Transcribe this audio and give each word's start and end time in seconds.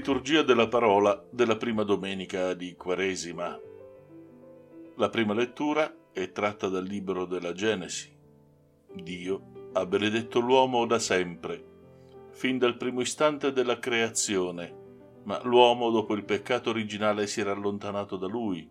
Liturgia 0.00 0.40
della 0.40 0.66
parola 0.66 1.22
della 1.30 1.58
prima 1.58 1.82
domenica 1.82 2.54
di 2.54 2.74
Quaresima. 2.74 3.60
La 4.96 5.10
prima 5.10 5.34
lettura 5.34 5.94
è 6.10 6.32
tratta 6.32 6.68
dal 6.68 6.86
libro 6.86 7.26
della 7.26 7.52
Genesi. 7.52 8.10
Dio 8.94 9.70
ha 9.74 9.84
benedetto 9.84 10.40
l'uomo 10.40 10.86
da 10.86 10.98
sempre, 10.98 11.62
fin 12.30 12.56
dal 12.56 12.78
primo 12.78 13.02
istante 13.02 13.52
della 13.52 13.78
creazione, 13.78 14.74
ma 15.24 15.38
l'uomo 15.44 15.90
dopo 15.90 16.14
il 16.14 16.24
peccato 16.24 16.70
originale 16.70 17.26
si 17.26 17.42
era 17.42 17.52
allontanato 17.52 18.16
da 18.16 18.26
lui. 18.26 18.66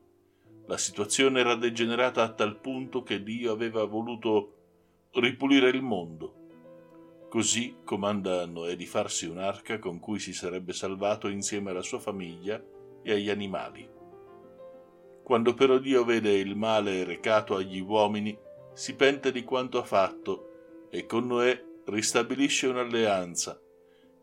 La 0.65 0.77
situazione 0.79 1.41
era 1.41 1.53
degenerata 1.53 2.23
a 2.23 2.33
tal 2.33 2.59
punto 2.59 3.03
che 3.03 3.21
Dio 3.21 3.51
aveva 3.51 3.83
voluto 3.83 4.55
ripulire 5.11 5.69
il 5.69 5.83
mondo 5.83 6.38
Così 7.29 7.77
comanda 7.83 8.41
a 8.41 8.47
Noè 8.47 8.75
di 8.75 8.87
farsi 8.87 9.27
un'arca 9.27 9.77
con 9.77 9.99
cui 9.99 10.17
si 10.17 10.33
sarebbe 10.33 10.73
salvato 10.73 11.27
insieme 11.27 11.69
alla 11.69 11.83
sua 11.83 11.99
famiglia 11.99 12.59
e 13.03 13.11
agli 13.11 13.29
animali. 13.29 13.87
Quando 15.21 15.53
però 15.53 15.77
Dio 15.77 16.03
vede 16.03 16.31
il 16.31 16.55
male 16.55 17.03
recato 17.03 17.55
agli 17.55 17.79
uomini, 17.79 18.35
si 18.73 18.95
pente 18.95 19.31
di 19.31 19.43
quanto 19.43 19.77
ha 19.77 19.83
fatto 19.83 20.87
e 20.89 21.05
con 21.05 21.27
Noè 21.27 21.63
ristabilisce 21.85 22.65
un'alleanza 22.65 23.61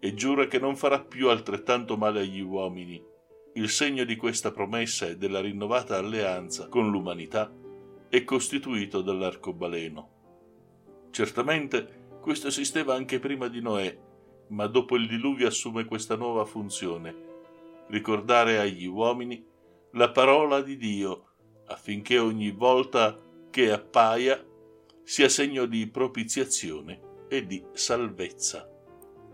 e 0.01 0.15
giura 0.15 0.49
che 0.49 0.59
non 0.59 0.75
farà 0.75 1.01
più 1.01 1.29
altrettanto 1.29 1.97
male 1.97 2.23
agli 2.23 2.41
uomini. 2.41 3.01
Il 3.55 3.69
segno 3.69 4.03
di 4.03 4.17
questa 4.17 4.51
promessa 4.51 5.07
e 5.07 5.17
della 5.17 5.41
rinnovata 5.41 5.97
alleanza 5.97 6.67
con 6.67 6.91
l'umanità 6.91 7.53
è 8.09 8.25
costituito 8.25 9.01
dall'arcobaleno. 9.01 10.11
Certamente 11.13 12.06
questo 12.27 12.49
esisteva 12.49 12.97
anche 12.97 13.21
prima 13.21 13.47
di 13.47 13.61
Noè, 13.61 13.97
ma 14.49 14.67
dopo 14.67 14.97
il 14.97 15.07
diluvio 15.07 15.47
assume 15.47 15.85
questa 15.85 16.17
nuova 16.17 16.45
funzione, 16.45 17.15
ricordare 17.87 18.59
agli 18.59 18.87
uomini 18.87 19.47
la 19.93 20.11
parola 20.11 20.61
di 20.61 20.77
Dio, 20.77 21.35
affinché 21.67 22.19
ogni 22.19 22.51
volta 22.51 23.17
che 23.49 23.71
appaia 23.71 24.45
sia 25.05 25.29
segno 25.29 25.67
di 25.67 25.87
propiziazione 25.87 27.01
e 27.29 27.47
di 27.47 27.65
salvezza. 27.71 28.69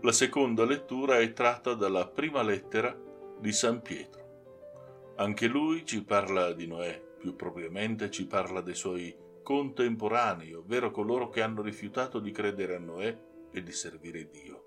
La 0.01 0.11
seconda 0.11 0.63
lettura 0.63 1.17
è 1.17 1.33
tratta 1.33 1.73
dalla 1.73 2.07
prima 2.07 2.43
lettera 2.43 2.95
di 3.39 3.51
San 3.51 3.81
Pietro. 3.81 5.13
Anche 5.15 5.47
lui 5.47 5.83
ci 5.83 6.03
parla 6.03 6.53
di 6.53 6.67
Noè, 6.67 7.01
più 7.17 7.35
propriamente 7.35 8.11
ci 8.11 8.27
parla 8.27 8.61
dei 8.61 8.75
suoi 8.75 9.11
contemporanei, 9.43 10.53
ovvero 10.53 10.89
coloro 10.89 11.29
che 11.29 11.41
hanno 11.41 11.61
rifiutato 11.61 12.19
di 12.19 12.31
credere 12.31 12.75
a 12.75 12.79
Noè 12.79 13.17
e 13.51 13.61
di 13.61 13.71
servire 13.71 14.29
Dio. 14.29 14.63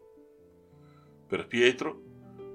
Per 1.26 1.46
Pietro, 1.46 2.02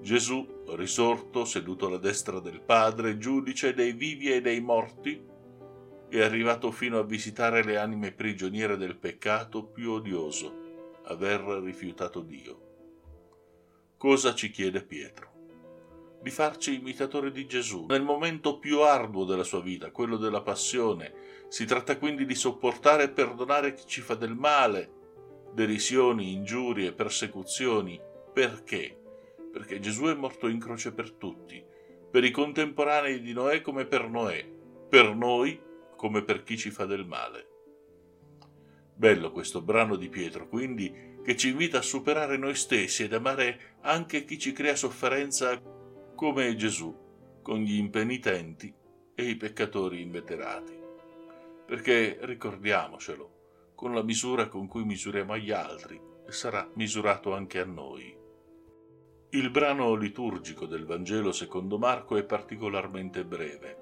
Gesù, 0.02 0.64
risorto, 0.69 1.44
seduto 1.44 1.88
alla 1.88 1.97
destra 1.97 2.39
del 2.39 2.61
Padre, 2.61 3.17
giudice 3.17 3.73
dei 3.73 3.92
vivi 3.92 4.31
e 4.31 4.42
dei 4.42 4.61
morti, 4.61 5.22
è 6.08 6.22
arrivato 6.22 6.72
fino 6.72 6.97
a 6.97 7.03
visitare 7.03 7.64
le 7.64 7.77
anime 7.77 8.11
prigioniere 8.11 8.77
del 8.77 8.97
peccato 8.97 9.66
più 9.66 9.92
odioso, 9.92 10.99
aver 11.05 11.42
rifiutato 11.64 12.22
Dio. 12.22 12.69
Cosa 13.97 14.33
ci 14.33 14.49
chiede 14.49 14.83
Pietro? 14.83 15.30
Di 16.22 16.30
farci 16.30 16.75
imitatori 16.75 17.31
di 17.31 17.47
Gesù 17.47 17.88
nel 17.88 18.03
momento 18.03 18.59
più 18.59 18.81
arduo 18.81 19.25
della 19.25 19.44
sua 19.44 19.59
vita, 19.59 19.89
quello 19.89 20.17
della 20.17 20.41
passione, 20.41 21.45
si 21.47 21.66
tratta 21.66 21.97
quindi 21.97 22.27
di 22.27 22.36
sopportare 22.36 23.05
e 23.05 23.09
perdonare 23.09 23.73
chi 23.73 23.88
ci 23.88 24.02
fa 24.02 24.14
del 24.14 24.36
male, 24.36 24.92
derisioni, 25.52 26.33
ingiurie, 26.33 26.93
persecuzioni. 26.93 27.99
Perché? 28.32 28.98
Perché 29.52 29.80
Gesù 29.80 30.04
è 30.05 30.14
morto 30.14 30.48
in 30.48 30.59
croce 30.59 30.93
per 30.93 31.11
tutti, 31.14 31.61
per 32.11 32.23
i 32.23 32.30
contemporanei 32.30 33.20
di 33.20 33.33
Noè 33.33 33.61
come 33.61 33.86
per 33.86 34.08
Noè, 34.08 34.48
per 34.88 35.15
noi 35.15 35.59
come 35.95 36.23
per 36.23 36.43
chi 36.43 36.55
ci 36.55 36.70
fa 36.70 36.86
del 36.86 37.05
male. 37.05 37.48
Bello 38.93 39.32
questo 39.32 39.64
brano 39.64 39.95
di 39.95 40.08
Pietro, 40.08 40.48
quindi, 40.48 41.17
che 41.23 41.36
ci 41.36 41.49
invita 41.49 41.80
a 41.80 41.83
superare 41.83 42.38
noi 42.38 42.53
stessi 42.53 43.03
ed 43.03 43.14
amare 43.14 43.77
anche 43.82 44.23
chi 44.23 44.38
ci 44.38 44.52
crea 44.52 44.76
sofferenza 44.76 45.80
come 46.21 46.55
Gesù, 46.55 46.95
con 47.42 47.61
gli 47.61 47.77
impenitenti 47.77 48.71
e 49.15 49.23
i 49.23 49.36
peccatori 49.36 50.02
inveterati 50.02 50.77
perché 51.65 52.20
ricordiamocelo, 52.21 53.71
con 53.73 53.95
la 53.95 54.04
misura 54.04 54.48
con 54.48 54.67
cui 54.67 54.83
misuriamo 54.83 55.33
agli 55.33 55.49
altri, 55.49 55.99
sarà 56.27 56.70
misurato 56.76 57.33
anche 57.33 57.59
a 57.59 57.65
noi. 57.65 58.15
Il 59.32 59.49
brano 59.49 59.95
liturgico 59.95 60.67
del 60.67 60.86
Vangelo 60.86 61.32
secondo 61.32 61.80
Marco 61.80 62.17
è 62.17 62.23
particolarmente 62.23 63.26
breve 63.26 63.77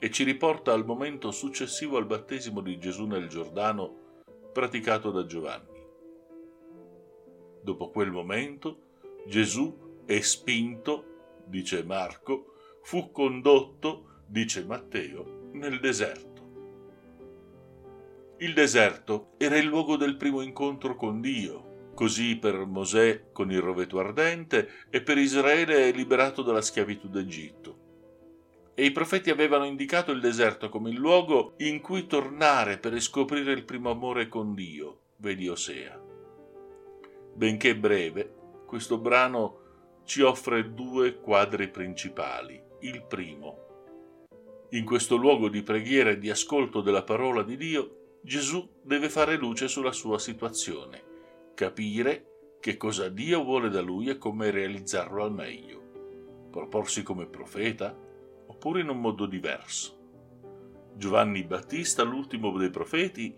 e 0.00 0.10
ci 0.10 0.24
riporta 0.24 0.72
al 0.72 0.84
momento 0.84 1.30
successivo 1.30 1.98
al 1.98 2.06
battesimo 2.06 2.62
di 2.62 2.80
Gesù 2.80 3.06
nel 3.06 3.28
Giordano 3.28 4.22
praticato 4.52 5.12
da 5.12 5.24
Giovanni. 5.24 5.86
Dopo 7.62 7.90
quel 7.90 8.10
momento 8.10 8.78
Gesù 9.28 10.02
è 10.04 10.18
spinto, 10.18 11.13
dice 11.46 11.84
Marco, 11.84 12.54
fu 12.82 13.10
condotto, 13.10 14.22
dice 14.26 14.64
Matteo, 14.64 15.50
nel 15.52 15.80
deserto 15.80 16.34
il 18.38 18.52
deserto 18.52 19.34
era 19.38 19.56
il 19.56 19.64
luogo 19.64 19.96
del 19.96 20.16
primo 20.16 20.40
incontro 20.40 20.96
con 20.96 21.20
Dio, 21.20 21.92
così 21.94 22.36
per 22.36 22.66
Mosè 22.66 23.30
con 23.32 23.50
il 23.52 23.60
roveto 23.60 24.00
ardente 24.00 24.68
e 24.90 25.00
per 25.02 25.18
Israele 25.18 25.92
liberato 25.92 26.42
dalla 26.42 26.60
schiavitù 26.60 27.08
d'Egitto. 27.08 27.78
E 28.74 28.84
i 28.84 28.90
profeti 28.90 29.30
avevano 29.30 29.64
indicato 29.64 30.10
il 30.10 30.20
deserto 30.20 30.68
come 30.68 30.90
il 30.90 30.96
luogo 30.96 31.54
in 31.58 31.80
cui 31.80 32.06
tornare 32.06 32.78
per 32.78 32.92
riscoprire 32.92 33.52
il 33.52 33.64
primo 33.64 33.90
amore 33.90 34.28
con 34.28 34.52
Dio, 34.52 34.98
vedi 35.18 35.48
Osea. 35.48 35.98
Benché 37.34 37.76
breve, 37.76 38.34
questo 38.66 38.98
brano 38.98 39.60
ci 40.04 40.20
offre 40.20 40.74
due 40.74 41.18
quadri 41.18 41.68
principali. 41.68 42.62
Il 42.80 43.04
primo. 43.04 43.62
In 44.70 44.84
questo 44.84 45.16
luogo 45.16 45.48
di 45.48 45.62
preghiera 45.62 46.10
e 46.10 46.18
di 46.18 46.30
ascolto 46.30 46.82
della 46.82 47.02
parola 47.02 47.42
di 47.42 47.56
Dio 47.56 48.18
Gesù 48.20 48.68
deve 48.82 49.08
fare 49.08 49.36
luce 49.36 49.68
sulla 49.68 49.92
sua 49.92 50.18
situazione, 50.18 51.02
capire 51.54 52.56
che 52.60 52.76
cosa 52.76 53.08
Dio 53.08 53.42
vuole 53.44 53.68
da 53.68 53.80
lui 53.80 54.08
e 54.08 54.18
come 54.18 54.50
realizzarlo 54.50 55.22
al 55.22 55.32
meglio, 55.32 56.48
proporsi 56.50 57.02
come 57.02 57.26
profeta 57.26 57.96
oppure 58.46 58.80
in 58.80 58.88
un 58.88 59.00
modo 59.00 59.26
diverso. 59.26 59.98
Giovanni 60.94 61.44
Battista, 61.44 62.02
l'ultimo 62.02 62.56
dei 62.56 62.70
profeti, 62.70 63.34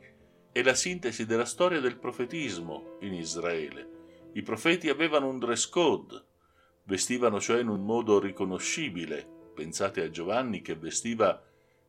è 0.53 0.62
la 0.62 0.75
sintesi 0.75 1.27
della 1.27 1.44
storia 1.44 1.81
del 1.81 1.98
profetismo 1.98 2.98
in 3.00 3.15
Israele. 3.15 4.31
I 4.34 4.43
profeti 4.43 4.88
avevano 4.88 5.28
un 5.28 5.38
dress 5.38 5.69
code, 5.69 6.25
vestivano 6.86 7.41
cioè 7.41 7.60
in 7.60 7.69
un 7.69 7.84
modo 7.84 8.19
riconoscibile. 8.19 9.26
Pensate 9.54 10.02
a 10.02 10.10
Giovanni 10.10 10.60
che 10.62 10.74
vestiva 10.74 11.42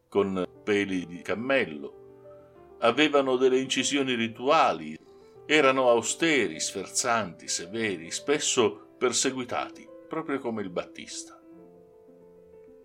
con 0.07 0.47
peli 0.63 1.05
di 1.05 1.21
cammello, 1.21 2.77
avevano 2.79 3.35
delle 3.35 3.59
incisioni 3.59 4.13
rituali, 4.13 4.97
erano 5.45 5.89
austeri, 5.89 6.59
sferzanti, 6.59 7.47
severi, 7.47 8.11
spesso 8.11 8.95
perseguitati, 8.97 9.87
proprio 10.07 10.39
come 10.39 10.61
il 10.61 10.69
Battista. 10.69 11.39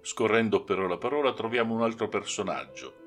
Scorrendo 0.00 0.64
però 0.64 0.86
la 0.86 0.98
parola 0.98 1.32
troviamo 1.32 1.74
un 1.74 1.82
altro 1.82 2.08
personaggio, 2.08 3.00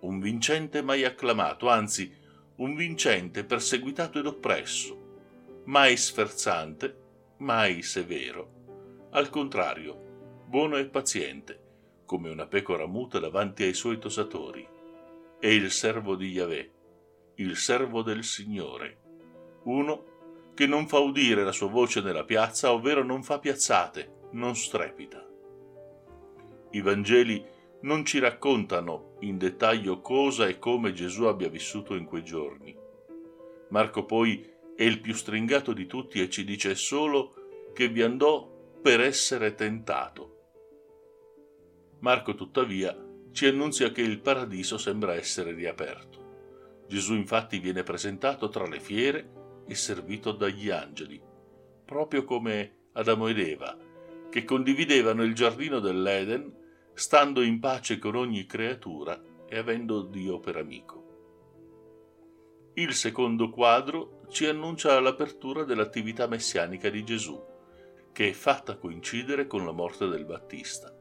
un 0.00 0.18
vincente 0.18 0.82
mai 0.82 1.04
acclamato, 1.04 1.68
anzi 1.68 2.12
un 2.56 2.74
vincente 2.74 3.44
perseguitato 3.44 4.18
ed 4.18 4.26
oppresso, 4.26 5.62
mai 5.64 5.96
sferzante, 5.96 7.03
mai 7.38 7.82
severo, 7.82 9.08
al 9.10 9.30
contrario, 9.30 10.44
buono 10.46 10.76
e 10.76 10.86
paziente, 10.86 11.60
come 12.04 12.30
una 12.30 12.46
pecora 12.46 12.86
muta 12.86 13.18
davanti 13.18 13.62
ai 13.62 13.74
suoi 13.74 13.98
tosatori 13.98 14.66
è 15.44 15.48
il 15.48 15.70
servo 15.70 16.16
di 16.16 16.30
Yahweh, 16.30 16.70
il 17.36 17.56
servo 17.56 18.02
del 18.02 18.24
Signore, 18.24 18.98
uno 19.64 20.52
che 20.54 20.66
non 20.66 20.88
fa 20.88 21.00
udire 21.00 21.44
la 21.44 21.52
sua 21.52 21.68
voce 21.68 22.00
nella 22.00 22.24
piazza, 22.24 22.72
ovvero 22.72 23.04
non 23.04 23.22
fa 23.22 23.38
piazzate, 23.38 24.28
non 24.32 24.54
strepita. 24.56 25.22
I 26.70 26.80
Vangeli 26.80 27.44
non 27.82 28.06
ci 28.06 28.18
raccontano 28.20 29.16
in 29.20 29.36
dettaglio 29.36 30.00
cosa 30.00 30.46
e 30.46 30.58
come 30.58 30.92
Gesù 30.92 31.24
abbia 31.24 31.50
vissuto 31.50 31.94
in 31.94 32.06
quei 32.06 32.24
giorni. 32.24 32.74
Marco 33.68 34.04
poi 34.04 34.50
è 34.76 34.82
il 34.82 35.00
più 35.00 35.14
stringato 35.14 35.72
di 35.72 35.86
tutti 35.86 36.20
e 36.20 36.28
ci 36.28 36.44
dice 36.44 36.74
solo 36.74 37.70
che 37.72 37.88
vi 37.88 38.02
andò 38.02 38.50
per 38.82 39.00
essere 39.00 39.54
tentato. 39.54 40.30
Marco 42.00 42.34
tuttavia 42.34 42.96
ci 43.32 43.46
annunzia 43.46 43.90
che 43.90 44.02
il 44.02 44.20
paradiso 44.20 44.78
sembra 44.78 45.14
essere 45.14 45.52
riaperto. 45.52 46.82
Gesù 46.86 47.14
infatti 47.14 47.58
viene 47.58 47.82
presentato 47.82 48.48
tra 48.48 48.66
le 48.66 48.78
fiere 48.78 49.62
e 49.66 49.74
servito 49.74 50.32
dagli 50.32 50.70
angeli, 50.70 51.20
proprio 51.84 52.24
come 52.24 52.88
Adamo 52.92 53.28
ed 53.28 53.38
Eva, 53.38 53.76
che 54.30 54.44
condividevano 54.44 55.22
il 55.22 55.34
giardino 55.34 55.80
dell'Eden, 55.80 56.52
stando 56.92 57.42
in 57.42 57.58
pace 57.58 57.98
con 57.98 58.14
ogni 58.14 58.46
creatura 58.46 59.20
e 59.48 59.58
avendo 59.58 60.02
Dio 60.02 60.38
per 60.38 60.56
amico. 60.56 61.03
Il 62.76 62.92
secondo 62.92 63.50
quadro 63.50 64.22
ci 64.30 64.46
annuncia 64.46 64.98
l'apertura 64.98 65.62
dell'attività 65.62 66.26
messianica 66.26 66.90
di 66.90 67.04
Gesù, 67.04 67.40
che 68.12 68.30
è 68.30 68.32
fatta 68.32 68.78
coincidere 68.78 69.46
con 69.46 69.64
la 69.64 69.70
morte 69.70 70.08
del 70.08 70.24
Battista. 70.24 70.92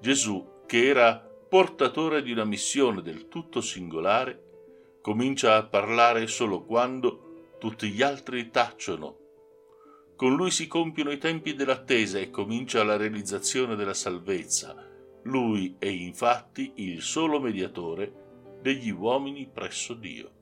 Gesù, 0.00 0.62
che 0.64 0.86
era 0.86 1.18
portatore 1.18 2.22
di 2.22 2.30
una 2.30 2.44
missione 2.44 3.02
del 3.02 3.26
tutto 3.26 3.60
singolare, 3.60 4.44
comincia 5.02 5.56
a 5.56 5.64
parlare 5.64 6.28
solo 6.28 6.62
quando 6.64 7.56
tutti 7.58 7.88
gli 7.88 8.02
altri 8.02 8.50
tacciono. 8.50 9.18
Con 10.14 10.36
lui 10.36 10.52
si 10.52 10.68
compiono 10.68 11.10
i 11.10 11.18
tempi 11.18 11.54
dell'attesa 11.54 12.20
e 12.20 12.30
comincia 12.30 12.84
la 12.84 12.96
realizzazione 12.96 13.74
della 13.74 13.94
salvezza. 13.94 14.76
Lui 15.24 15.74
è 15.80 15.86
infatti 15.86 16.74
il 16.76 17.02
solo 17.02 17.40
mediatore 17.40 18.58
degli 18.62 18.90
uomini 18.90 19.50
presso 19.52 19.94
Dio. 19.94 20.36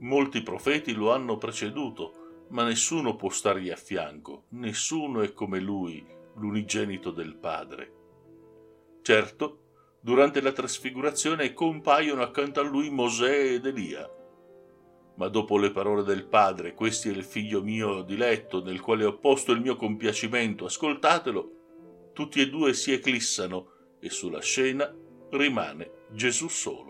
Molti 0.00 0.42
profeti 0.42 0.94
lo 0.94 1.12
hanno 1.12 1.36
preceduto, 1.36 2.46
ma 2.50 2.64
nessuno 2.64 3.16
può 3.16 3.28
stargli 3.28 3.70
a 3.70 3.76
fianco, 3.76 4.44
nessuno 4.50 5.20
è 5.20 5.32
come 5.34 5.60
lui, 5.60 6.04
l'unigenito 6.36 7.10
del 7.10 7.36
Padre. 7.36 7.92
Certo, 9.02 9.58
durante 10.00 10.40
la 10.40 10.52
trasfigurazione 10.52 11.52
compaiono 11.52 12.22
accanto 12.22 12.60
a 12.60 12.62
lui 12.62 12.88
Mosè 12.88 13.52
ed 13.52 13.66
Elia. 13.66 14.10
Ma 15.16 15.28
dopo 15.28 15.58
le 15.58 15.70
parole 15.70 16.02
del 16.02 16.24
Padre, 16.24 16.72
questo 16.72 17.08
è 17.08 17.10
il 17.10 17.22
figlio 17.22 17.62
mio 17.62 18.00
diletto, 18.00 18.62
nel 18.62 18.80
quale 18.80 19.04
ho 19.04 19.18
posto 19.18 19.52
il 19.52 19.60
mio 19.60 19.76
compiacimento, 19.76 20.64
ascoltatelo, 20.64 21.50
tutti 22.14 22.40
e 22.40 22.48
due 22.48 22.72
si 22.72 22.92
eclissano 22.92 23.72
e 24.00 24.08
sulla 24.08 24.40
scena 24.40 24.90
rimane 25.32 26.06
Gesù 26.10 26.48
solo. 26.48 26.89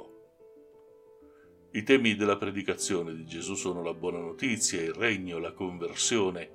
I 1.73 1.85
temi 1.85 2.17
della 2.17 2.37
predicazione 2.37 3.15
di 3.15 3.25
Gesù 3.25 3.55
sono 3.55 3.81
la 3.81 3.95
buona 3.95 4.19
notizia, 4.19 4.83
il 4.83 4.93
regno, 4.93 5.39
la 5.39 5.53
conversione. 5.53 6.51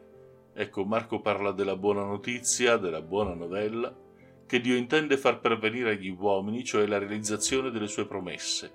Ecco, 0.54 0.84
Marco 0.84 1.22
parla 1.22 1.54
della 1.54 1.78
buona 1.78 2.04
notizia, 2.04 2.76
della 2.76 3.02
buona 3.02 3.34
novella, 3.34 3.98
che 4.46 4.60
Dio 4.60 4.76
intende 4.76 5.16
far 5.16 5.40
pervenire 5.40 5.92
agli 5.92 6.10
uomini, 6.10 6.66
cioè 6.66 6.86
la 6.86 6.98
realizzazione 6.98 7.72
delle 7.72 7.88
sue 7.88 8.06
promesse, 8.06 8.74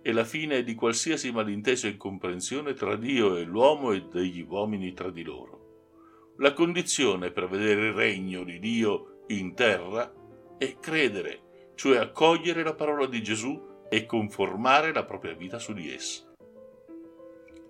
e 0.00 0.12
la 0.12 0.24
fine 0.24 0.64
di 0.64 0.74
qualsiasi 0.74 1.30
malinteso 1.30 1.86
e 1.86 1.90
incomprensione 1.90 2.72
tra 2.72 2.96
Dio 2.96 3.36
e 3.36 3.42
l'uomo 3.42 3.92
e 3.92 4.06
degli 4.10 4.40
uomini 4.48 4.94
tra 4.94 5.10
di 5.10 5.22
loro. 5.22 6.32
La 6.38 6.54
condizione 6.54 7.32
per 7.32 7.48
vedere 7.48 7.88
il 7.88 7.92
regno 7.92 8.44
di 8.44 8.58
Dio 8.58 9.24
in 9.26 9.52
terra 9.52 10.10
è 10.56 10.78
credere, 10.80 11.72
cioè 11.74 11.98
accogliere 11.98 12.62
la 12.62 12.74
parola 12.74 13.04
di 13.04 13.22
Gesù 13.22 13.68
e 13.92 14.06
conformare 14.06 14.92
la 14.92 15.04
propria 15.04 15.34
vita 15.34 15.58
su 15.58 15.72
di 15.72 15.92
essa. 15.92 16.22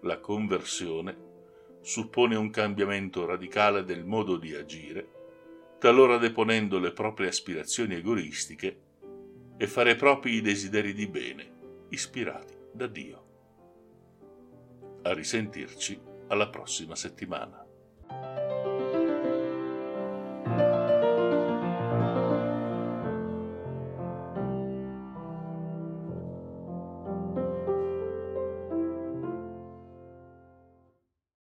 La 0.02 0.20
conversione 0.20 1.28
suppone 1.81 2.37
un 2.37 2.50
cambiamento 2.50 3.25
radicale 3.25 3.84
del 3.84 4.05
modo 4.05 4.37
di 4.37 4.55
agire, 4.55 5.08
talora 5.78 6.19
deponendo 6.19 6.78
le 6.78 6.93
proprie 6.93 7.28
aspirazioni 7.28 7.94
egoistiche 7.94 8.81
e 9.56 9.67
fare 9.67 9.96
propri 9.96 10.34
i 10.34 10.40
desideri 10.43 10.93
di 10.93 11.06
bene, 11.06 11.52
ispirati 11.88 12.55
da 12.70 12.87
Dio. 12.87 13.25
A 15.02 15.14
risentirci 15.14 15.99
alla 16.28 16.50
prossima 16.50 16.94
settimana. 16.94 17.64